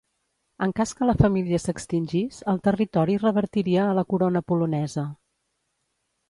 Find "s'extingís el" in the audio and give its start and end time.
1.63-2.61